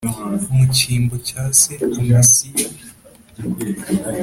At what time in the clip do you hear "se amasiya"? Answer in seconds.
1.59-2.67